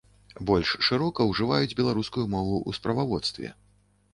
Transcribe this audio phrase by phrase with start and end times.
[0.49, 3.47] Больш шырока ўжываць беларускую мову ў справаводстве.